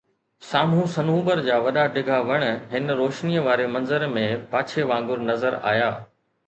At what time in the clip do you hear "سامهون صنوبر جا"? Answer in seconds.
0.51-1.59